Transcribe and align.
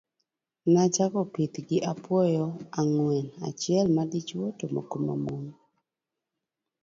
Nachako 0.71 1.21
pith 1.33 1.55
gi 1.67 1.77
apuoyo 1.91 2.45
ang'wen, 2.79 3.25
achiel 3.47 3.87
madichuo 3.95 4.45
to 4.57 4.65
moko 4.73 4.95
mamon. 5.05 5.45